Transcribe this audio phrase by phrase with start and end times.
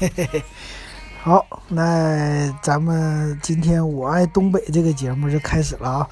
[0.00, 0.44] 嘿嘿嘿，
[1.24, 6.08] 好，那咱们今天我爱东北这个节目就开始了啊。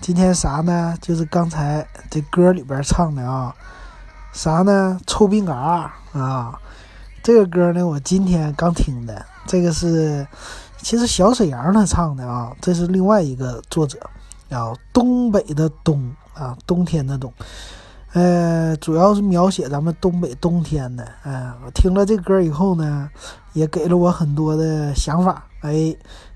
[0.00, 0.98] 今天啥呢？
[1.00, 3.54] 就是刚才这歌里边唱的啊，
[4.32, 4.98] 啥呢？
[5.06, 5.54] 臭冰嘎
[6.12, 6.58] 啊！
[7.22, 9.24] 这个歌呢，我今天刚听的。
[9.46, 10.26] 这个是
[10.78, 14.00] 其实小沈阳他唱的啊，这是另外一个作者
[14.50, 17.32] 啊，东北的冬啊，冬天的冬。
[18.12, 21.06] 呃，主要是描写咱们东北冬天的。
[21.22, 23.08] 哎，我听了这歌以后呢，
[23.52, 25.44] 也给了我很多的想法。
[25.60, 25.94] 哎，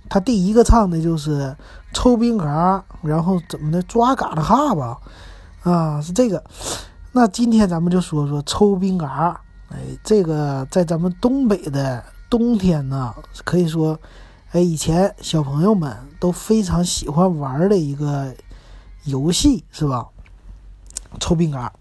[0.08, 1.56] 他第一个唱的就是
[1.92, 4.98] 抽冰嘎，然后怎么的抓嘎的哈吧，
[5.64, 6.44] 啊，是这个。
[7.10, 9.40] 那今天咱们就说说抽冰嘎。
[9.70, 13.12] 哎，这个在咱们东北的冬天呢，
[13.44, 13.98] 可以说，
[14.52, 18.32] 哎，以前小朋友们都非常喜欢玩的一个
[19.04, 20.06] 游戏，是吧？
[21.20, 21.72] 抽冰嘎，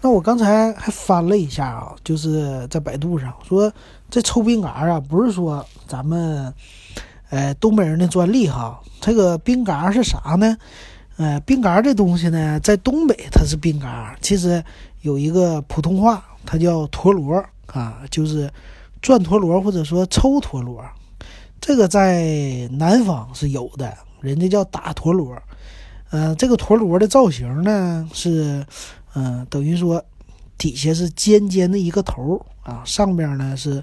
[0.00, 3.72] 那我刚才还翻了一下啊，就是在百度上说
[4.08, 6.52] 这抽冰嘎啊，不是说咱们，
[7.30, 8.80] 呃，东北人的专利哈。
[9.00, 10.56] 这个冰嘎是啥呢？
[11.16, 14.64] 呃，冰嘎这东西呢，在东北它是冰嘎，其实
[15.02, 18.50] 有一个普通话，它叫陀螺啊，就是
[19.02, 20.82] 转陀螺或者说抽陀螺。
[21.60, 25.36] 这个在南方是有的，人家叫打陀螺。
[26.10, 28.66] 呃，这个陀螺的造型呢是，
[29.14, 30.04] 嗯，等于说
[30.58, 33.82] 底下是尖尖的一个头啊，上边呢是，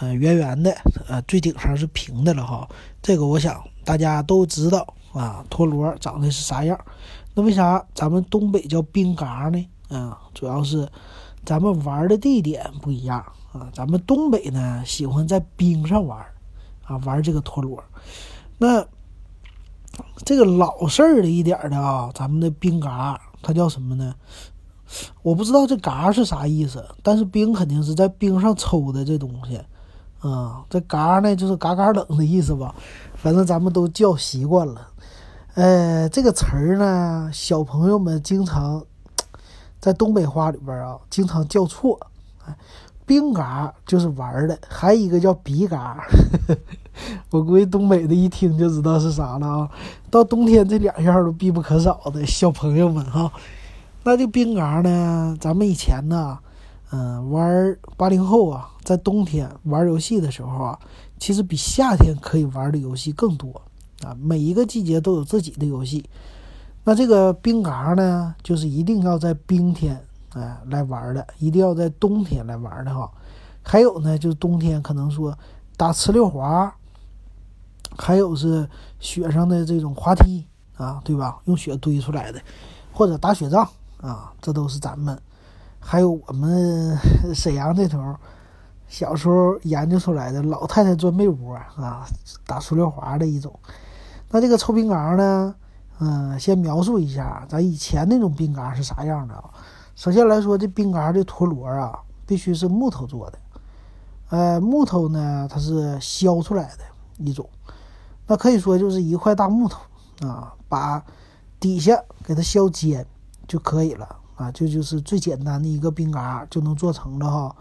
[0.00, 0.74] 呃，圆圆的，
[1.06, 2.66] 呃，最顶上是平的了哈。
[3.02, 6.78] 这个我想大家都知道啊，陀螺长得是啥样。
[7.34, 9.68] 那为啥咱们东北叫冰嘎呢？
[9.88, 10.88] 啊，主要是
[11.44, 13.18] 咱们玩的地点不一样
[13.52, 13.68] 啊。
[13.74, 16.18] 咱们东北呢喜欢在冰上玩，
[16.84, 17.84] 啊，玩这个陀螺。
[18.58, 18.82] 那
[20.24, 24.14] 这个老式儿的一点的啊，咱们的冰嘎，它叫什么呢？
[25.22, 29.60] 我不知道这嘎是啥意思，但是冰肯定是在冰上抽的这东西，
[30.20, 32.74] 啊，这嘎呢就是嘎嘎冷的意思吧？
[33.14, 34.88] 反正咱们都叫习惯了。
[35.54, 38.84] 呃，这个词儿呢，小朋友们经常
[39.80, 41.98] 在东北话里边啊，经常叫错。
[43.04, 46.04] 冰嘎就是玩的，还有一个叫鼻嘎。
[47.30, 49.70] 我估计东北的一听就知道是啥了啊！
[50.10, 53.30] 到冬天这两样都必不可少的，小朋友们哈。
[54.04, 55.36] 那这冰嘎呢？
[55.40, 56.38] 咱们以前呢，
[56.92, 60.78] 嗯，玩八零后啊，在冬天玩游戏的时候啊，
[61.18, 63.60] 其实比夏天可以玩的游戏更多
[64.04, 64.16] 啊。
[64.22, 66.08] 每一个季节都有自己的游戏。
[66.84, 70.00] 那这个冰嘎呢，就是一定要在冰天
[70.34, 73.10] 哎来玩的，一定要在冬天来玩的哈。
[73.62, 75.36] 还有呢，就是冬天可能说
[75.76, 76.72] 打呲溜滑。
[77.98, 78.68] 还有是
[78.98, 80.46] 雪上的这种滑梯
[80.76, 81.38] 啊，对吧？
[81.44, 82.40] 用雪堆出来的，
[82.92, 83.68] 或者打雪仗
[84.00, 85.18] 啊，这都是咱们。
[85.80, 86.96] 还有我们
[87.34, 88.14] 沈阳这头
[88.88, 92.06] 小时候研究出来的老太太钻被窝啊，
[92.46, 93.58] 打塑料滑的一种。
[94.30, 95.54] 那这个抽冰嘎呢？
[95.98, 99.44] 嗯，先描述一下咱以前那种冰嘎是啥样的啊？
[99.94, 103.38] 首先来说，这冰嘎的陀螺啊，必须是木头做的。
[104.28, 106.84] 呃，木头呢，它是削出来的
[107.16, 107.48] 一种。
[108.26, 109.80] 那可以说就是一块大木头
[110.26, 111.04] 啊，把
[111.60, 113.06] 底下给它削尖
[113.46, 117.56] 就可以了啊，这就是最简单的一个冰嘎就能做成了哈。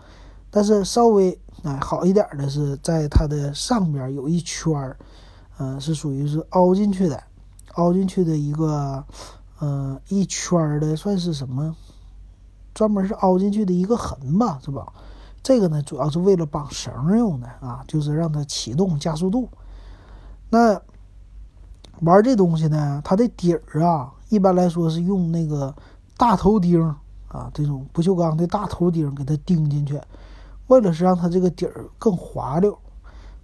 [0.50, 4.98] 但是稍微哎好一点的是，在它的上边有一圈儿，
[5.58, 7.22] 嗯，是属于是凹进去的，
[7.74, 9.04] 凹进去的一个，
[9.60, 11.76] 嗯，一圈的算是什么？
[12.74, 14.92] 专门是凹进去的一个痕吧，是吧？
[15.44, 19.48] 这个呢，主要是为了绑绳用的啊，就是让它启动加速度。
[20.56, 20.82] 那
[22.00, 25.76] 玩这东西呢，它的底儿啊，一般来说是用那个
[26.16, 26.82] 大头钉
[27.28, 30.00] 啊，这种不锈钢的大头钉给它钉进去，
[30.68, 32.78] 为了是让它这个底儿更滑溜，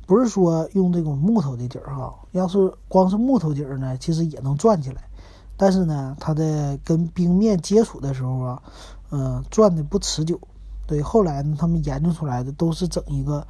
[0.05, 2.15] 不是说用这种木头的底儿哈。
[2.31, 5.03] 要是光是木头底儿呢，其实也能转起来，
[5.57, 8.63] 但是呢，它的跟冰面接触的时候啊，
[9.09, 10.39] 嗯，转的不持久。
[10.87, 13.45] 对，后来呢，他们研究出来的都是整一个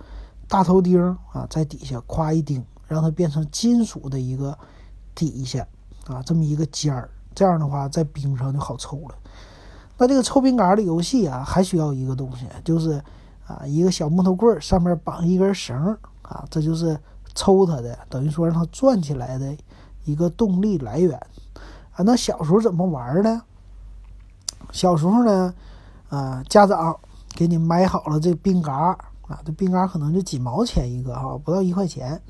[0.48, 1.00] 大头钉
[1.32, 2.66] 啊，在底下夸一钉。
[2.92, 4.58] 让它变成金属的一个
[5.16, 5.66] 底下
[6.08, 9.16] 啊，这么一个尖儿，这样的话在冰上就好抽了。
[9.98, 13.02] 那这个抽冰杆的游戏啊，还需要一个东西，就是
[13.48, 17.00] 啊一个小木头棍儿，上面绑一根绳儿啊，这就是
[17.34, 19.56] 抽它的，等于说让它转起来的
[20.04, 21.18] 一个动力来源
[21.94, 22.04] 啊。
[22.04, 23.42] 那小时候怎么玩呢？
[24.74, 25.54] 小时候呢，
[26.10, 27.00] 啊家长
[27.36, 32.22] 给你买好了这冰杆啊，这冰杆可能就几毛钱一个哈，不到一块钱。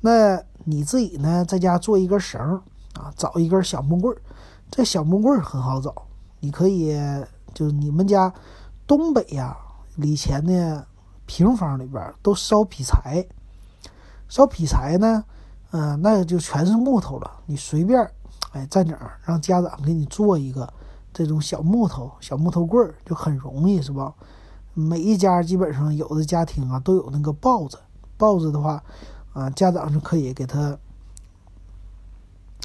[0.00, 2.40] 那你自己呢，在家做一根绳
[2.94, 4.20] 啊，找一根小木棍儿。
[4.70, 5.94] 这小木棍儿很好找，
[6.40, 6.94] 你可以
[7.54, 8.32] 就你们家
[8.86, 9.56] 东北呀，
[9.96, 10.84] 以前呢
[11.26, 13.26] 平房里边都烧劈柴，
[14.28, 15.24] 烧劈柴呢，
[15.70, 17.30] 嗯，那就全是木头了。
[17.46, 17.98] 你随便，
[18.52, 20.70] 哎，在哪儿让家长给你做一个
[21.12, 24.14] 这种小木头、小木头棍儿，就很容易，是吧？
[24.74, 27.78] 每一家基本上有的家庭啊都有那个刨子，
[28.18, 28.82] 刨子的话，
[29.38, 30.76] 啊，家长就可以给他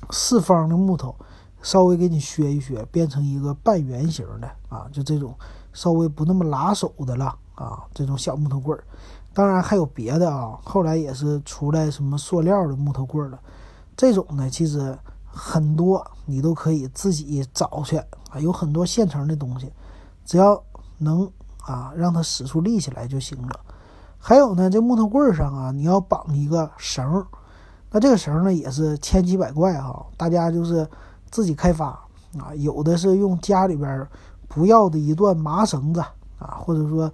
[0.10, 1.16] 四方的木头。
[1.62, 5.34] 稍微给你削一削，变成一个半圆形的啊，就这种
[5.72, 8.84] 稍微不那么拉手的了啊，这种小木头棍儿。
[9.34, 13.40] 当然还有别的啊，后来也是出来什么塑料的木头棍儿了。
[13.96, 17.96] 这种呢，其实很多你都可以自己找去
[18.30, 19.72] 啊，有很多现成的东西，
[20.26, 20.62] 只要
[20.98, 21.32] 能
[21.62, 23.60] 啊让它使出力气来就行了。
[24.26, 27.28] 还有呢，这木头棍儿上啊，你要绑一个绳儿，
[27.92, 30.88] 那这个绳儿呢也是千奇百怪哈，大家就是。
[31.34, 31.88] 自己开发
[32.38, 34.08] 啊，有的是用家里边
[34.48, 36.00] 不要的一段麻绳子
[36.38, 37.12] 啊，或者说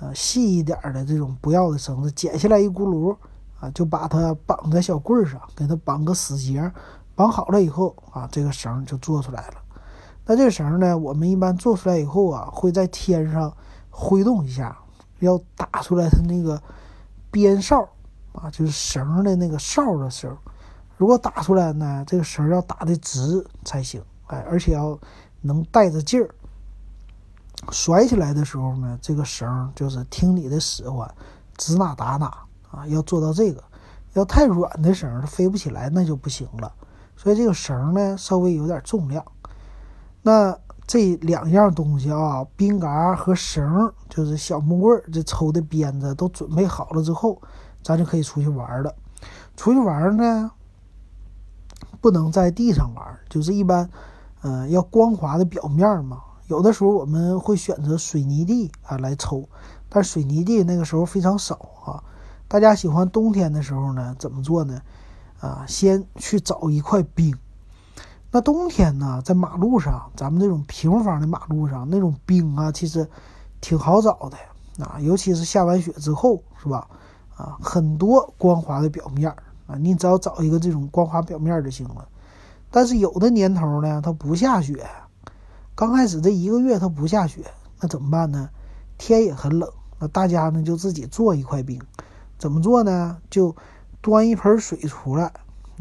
[0.00, 3.14] 呃细一点的这种不要的绳子，剪下来一轱辘
[3.60, 6.72] 啊，就把它绑在小棍儿上，给它绑个死结，
[7.14, 9.56] 绑好了以后啊，这个绳就做出来了。
[10.24, 13.52] 那这个绳呢，我们一般做出来以后啊，会在天上
[13.90, 14.74] 挥动一下，
[15.20, 16.60] 要打出来它那个
[17.30, 17.88] 鞭哨
[18.32, 20.36] 啊，就是绳的那个哨的时候。
[20.96, 24.98] 如果打出来呢，这个绳要打的直才行，哎，而且要
[25.40, 26.28] 能带着劲儿。
[27.70, 31.08] 甩起来的时候呢，这个绳就是听你的使唤，
[31.56, 32.26] 指哪打哪
[32.70, 33.62] 啊，要做到这个。
[34.14, 36.72] 要太软的绳，它飞不起来，那就不行了。
[37.16, 39.24] 所以这个绳呢，稍微有点重量。
[40.22, 47.40] 那这两样东西啊，冰嘎和绳，就是小木棍这抽的鞭子都准备好了之后，
[47.84, 48.92] 咱就可以出去玩了。
[49.54, 50.50] 出去玩呢。
[52.00, 53.90] 不能在地上玩，就是一般，
[54.42, 56.22] 嗯，要光滑的表面嘛。
[56.46, 59.48] 有的时候我们会选择水泥地啊来抽，
[59.88, 61.54] 但水泥地那个时候非常少
[61.84, 62.02] 啊。
[62.46, 64.80] 大家喜欢冬天的时候呢，怎么做呢？
[65.40, 67.36] 啊，先去找一块冰。
[68.30, 73.08] 那冬天呢，在马路上，咱们这种平房的马路上，那种冰啊，其实
[73.60, 76.86] 挺好找的啊，尤其是下完雪之后，是吧？
[77.36, 79.34] 啊，很多光滑的表面。
[79.66, 82.08] 啊，你只要找一个这种光滑表面就行了。
[82.70, 84.86] 但是有的年头呢，它不下雪，
[85.74, 87.44] 刚开始这一个月它不下雪，
[87.78, 88.48] 那怎么办呢？
[88.96, 91.78] 天也很冷，那大家呢就自己做一块冰。
[92.38, 93.18] 怎么做呢？
[93.28, 93.54] 就
[94.00, 95.24] 端一盆水出来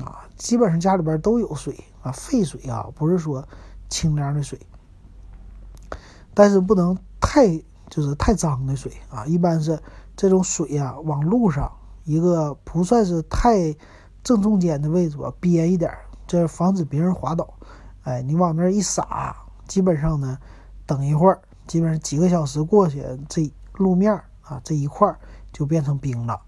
[0.04, 3.48] 啊，基本上家里边都有水啊，废水啊，不是说
[3.90, 4.60] 清凉的水，
[6.34, 7.58] 但是不能太
[7.90, 9.80] 就是太脏的水啊，一般是
[10.16, 11.72] 这种水呀，往路上。
[12.04, 13.76] 一个不算是太
[14.24, 15.92] 正中间的位置吧，边一点，
[16.26, 17.54] 这防止别人滑倒。
[18.04, 19.36] 哎，你往那儿一撒，
[19.68, 20.38] 基本上呢，
[20.86, 25.14] 等一会儿，基本上几个小时过去，这路面啊这一块
[25.52, 26.40] 就变成冰了。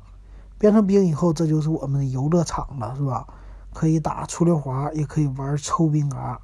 [0.58, 3.28] 变成冰以后，这就是我们的游乐场了，是吧？
[3.74, 6.40] 可以打出溜滑，也可以玩抽冰杆。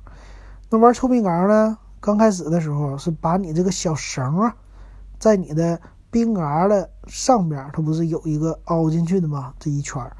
[0.70, 1.78] 那玩抽冰杆呢？
[2.00, 4.56] 刚开始的时候是把你这个小绳啊，
[5.20, 5.80] 在你的。
[6.12, 9.54] 冰杆的上边，它不是有一个凹进去的吗？
[9.60, 10.16] 这一圈儿，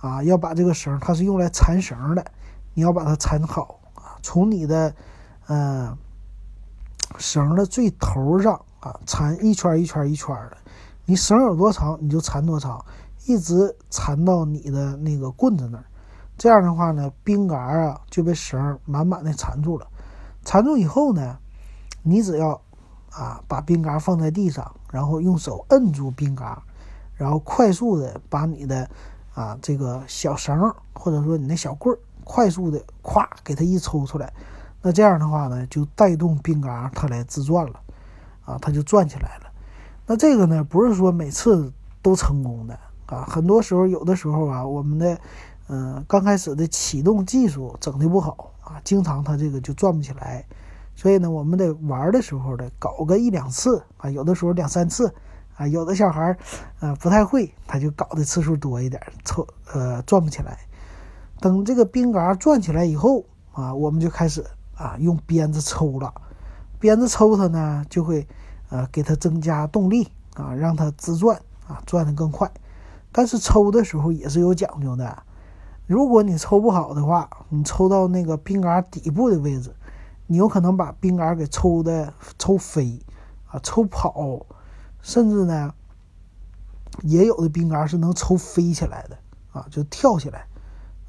[0.00, 2.24] 啊，要把这个绳，它是用来缠绳的，
[2.74, 4.18] 你要把它缠好啊。
[4.22, 4.92] 从你的，
[5.46, 5.96] 嗯，
[7.16, 10.56] 绳的最头上啊，缠一圈一圈一圈的。
[11.04, 12.84] 你绳有多长，你就缠多长，
[13.26, 15.84] 一直缠到你的那个棍子那儿。
[16.36, 19.86] 这样的话呢，冰杆啊就被绳满满的缠住了。
[20.44, 21.38] 缠住以后呢，
[22.02, 22.60] 你只要。
[23.18, 26.54] 啊，把冰杆放在地上，然后用手摁住冰杆，
[27.14, 28.86] 然后快速的把你的
[29.32, 34.30] 啊这个小绳或者说你那小棍儿，快速的咵给它一抽出来，
[34.82, 37.80] 那这样的话呢，就带动冰杆它来自转了，
[38.44, 39.50] 啊，它就转起来了。
[40.04, 45.18] 那这个呢，不是说每次都成功的啊，很多时候有的时候啊，我们的
[45.68, 50.44] 嗯刚开始的启动技术整的不好啊，经常它这个就转不起来。
[50.94, 55.12] 所以呢，我们得玩的时候呢，搞个一两次啊，有的时候两三次
[55.56, 56.38] 啊，有的小孩儿，
[56.80, 60.58] 呃，不太会，他就搞的次数多一点，抽呃转不起来。
[61.38, 64.42] 等这个冰嘎转起来以后啊，我们就开始
[64.74, 66.14] 啊用鞭子抽了，
[66.78, 68.26] 鞭子抽它呢，就会
[68.70, 72.50] 呃给它增加动力啊，让它自转啊，转得更快。
[73.12, 75.22] 但是抽的时候也是有讲究的，
[75.86, 79.74] 如果你抽不好的话，你抽到那个冰杆底部的位置。
[80.28, 83.00] 你有可能把冰杆给抽的抽飞，
[83.46, 84.44] 啊，抽跑，
[85.00, 85.72] 甚至呢，
[87.02, 89.16] 也有的冰杆是能抽飞起来的，
[89.52, 90.48] 啊，就跳起来，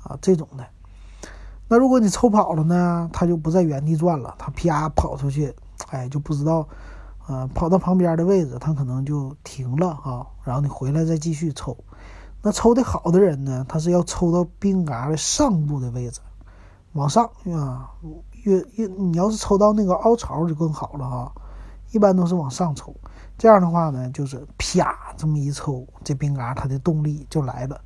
[0.04, 0.64] 啊，这种的。
[1.68, 5.52] 那如果你抽跑了呢，它就不在原地转了，它啪跑出去，
[5.90, 6.68] 哎，就不知道，
[7.26, 11.76] 啊，跑到旁边的位置，它可能就停了啊，然后你回来再继续抽。
[12.42, 16.22] 那抽的好的人呢，他是要抽到冰嘎的上部的位置，
[16.94, 17.92] 往上啊，
[18.44, 21.32] 越越你要是抽到那个凹槽就更好了哈。
[21.92, 22.94] 一般都是往上抽，
[23.38, 27.80] 这样的话呢，就是啪这么一抽，这冰嘎它的动力就来了，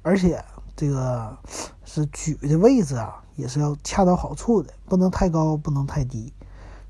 [0.00, 0.42] 而且
[0.74, 1.36] 这个
[1.84, 6.32] 是举的位置啊，也是要恰到好处的，不能太高，不能太低，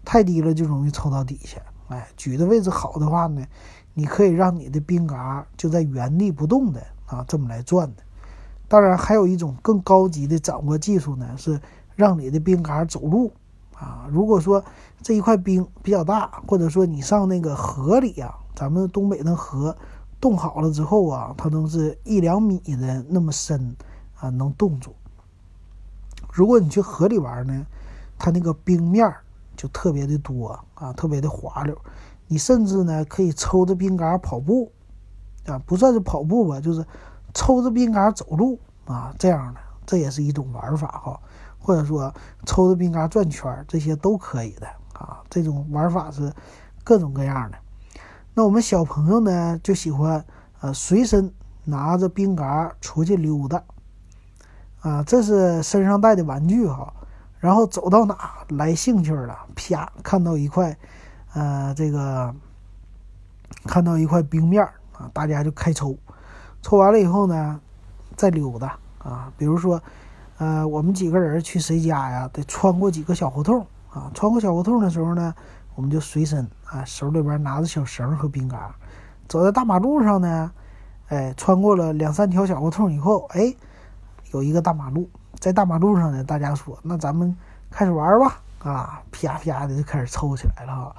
[0.04, 1.60] 太低了就容易抽到底下。
[1.88, 3.44] 哎，举的位置好的话呢，
[3.92, 6.80] 你可以让你的冰嘎就在原地不动的
[7.12, 8.02] 啊，这么来转的。
[8.68, 11.60] 当然，还有一种更高级的掌握技术呢，是
[11.94, 13.30] 让你的冰嘎走路
[13.74, 14.08] 啊。
[14.10, 14.64] 如果说
[15.02, 19.76] 这一块冰比较大，或者说你上那个河里啊，咱们东北那河
[20.20, 23.76] 冻好了之后啊，它都是一两米的那么深
[24.18, 24.94] 啊，能冻住。
[26.32, 27.66] 如果你去河里玩呢，
[28.18, 29.22] 它那个冰面儿。
[29.54, 31.76] 就特别的多啊，特别的滑溜。
[32.26, 34.72] 你甚至呢可以抽着冰杆跑步，
[35.46, 36.84] 啊，不算是跑步吧，就是
[37.34, 41.18] 抽着冰嘎走路啊，这样的这也是一种玩法哈。
[41.58, 42.12] 或者说
[42.44, 45.22] 抽着冰嘎转圈，这些都可以的啊。
[45.30, 46.32] 这种玩法是
[46.82, 47.58] 各种各样的。
[48.34, 50.24] 那我们小朋友呢就喜欢
[50.60, 51.32] 呃随身
[51.64, 53.62] 拿着冰嘎出去溜达，
[54.80, 56.92] 啊，这是身上带的玩具哈。
[57.38, 60.76] 然后走到哪来兴趣了，啪看到一块，
[61.34, 62.34] 呃，这个
[63.66, 64.68] 看到一块冰面
[65.12, 65.96] 大家就开抽，
[66.62, 67.60] 抽完了以后呢，
[68.16, 69.32] 再溜达啊。
[69.36, 69.82] 比如说，
[70.38, 74.10] 呃，我们几个人去谁家呀，得穿过几个小胡同啊。
[74.14, 75.34] 穿过小胡同的时候呢，
[75.74, 78.60] 我们就随身啊，手里边拿着小绳和冰杆。
[79.28, 80.50] 走在大马路上呢，
[81.08, 83.54] 哎，穿过了两三条小胡同以后，哎，
[84.32, 85.08] 有一个大马路。
[85.38, 87.36] 在大马路上呢，大家说，那咱们
[87.70, 90.96] 开始玩吧，啊，啪啪的就开始抽起来了哈。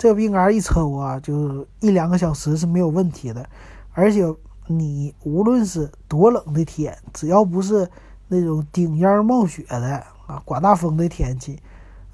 [0.00, 3.46] 这个冰杆一抽啊，就一两个小时是没有问题的。
[3.92, 4.24] 而且
[4.66, 7.86] 你无论是多冷的天，只要不是
[8.26, 11.60] 那种顶烟冒雪的啊，刮大风的天气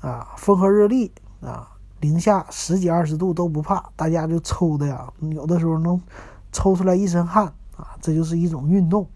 [0.00, 6.02] 啊，风和日丽啊，零下十几二十度都不怕，大家就抽的呀，有的时候能
[6.50, 9.06] 抽出来一身汗啊，这就是一种运动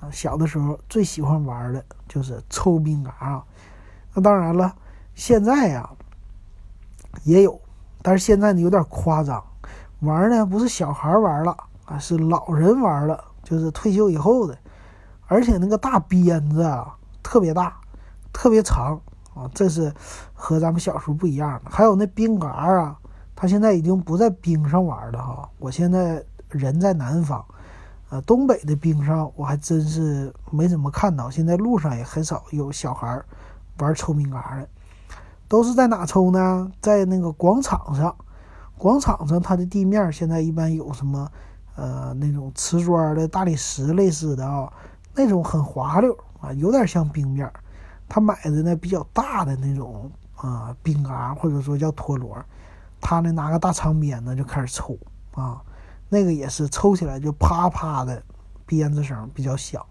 [0.00, 0.10] 啊。
[0.10, 3.42] 小的时候最喜欢玩的就是抽冰嘎啊，
[4.12, 4.76] 那当然了，
[5.14, 5.88] 现在呀
[7.24, 7.58] 也有，
[8.02, 9.42] 但是现在呢有点夸张，
[10.00, 14.56] 玩呢不是小孩玩了啊，是老人玩了，就是退休以后的，
[15.26, 17.76] 而且那个大鞭子啊特别大，
[18.32, 19.00] 特别长
[19.34, 19.92] 啊，这是
[20.32, 21.70] 和咱们小时候不一样的。
[21.70, 22.98] 还有那冰嘎啊，
[23.34, 27.44] 他现在已经不在冰上玩了哈，我现在人在南方。
[28.10, 33.18] 呃，东北的冰上我还真是没怎么看到，现在路上也很少有小孩
[33.78, 34.68] 玩抽冰嘎的，
[35.52, 36.72] 都是在哪抽呢？
[36.80, 38.16] 在那个广场上，
[38.78, 41.30] 广场上它的地面现在一般有什么？
[41.76, 44.72] 呃，那种瓷砖的大理石类似的啊，
[45.14, 47.52] 那种很滑溜啊，有点像冰面。
[48.08, 52.42] 他买的那比较大的那种啊冰嘎，或者说叫陀螺，
[52.98, 54.96] 他呢拿个大长鞭子就开始抽
[55.32, 55.60] 啊。
[56.08, 58.22] 那个也是抽起来就啪啪的
[58.64, 59.84] 鞭子声比较响，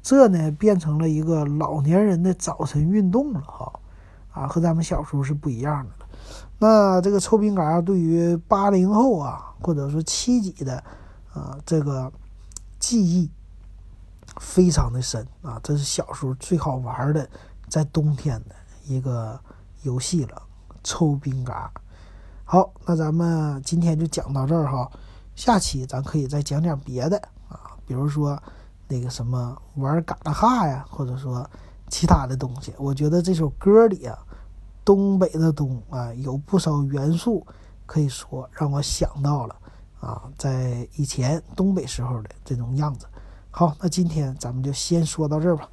[0.00, 3.70] 这呢变成了一个老年人的早晨运动了哈，
[4.36, 6.06] 啊和咱们小时候是不一样的。
[6.58, 10.82] 那这个抽冰嘎对于八零后啊或者说七几的
[11.32, 12.12] 啊这个
[12.78, 13.30] 记忆
[14.38, 17.28] 非常的深啊，这是小时候最好玩的
[17.68, 19.38] 在冬天的一个
[19.82, 20.42] 游戏了，
[20.84, 21.70] 抽冰嘎。
[22.44, 24.90] 好，那咱们今天就讲到这儿哈。
[25.34, 27.16] 下期咱可以再讲讲别的
[27.48, 28.40] 啊，比如说
[28.88, 31.48] 那个什么玩嘎达哈呀，或者说
[31.88, 32.72] 其他的东西。
[32.78, 34.18] 我觉得这首歌里啊，
[34.86, 37.44] 东北的东啊，有不少元素
[37.84, 39.56] 可以说让我想到了
[39.98, 43.04] 啊，在以前东北时候的这种样子。
[43.50, 45.68] 好，那今天咱们就先说到这儿吧。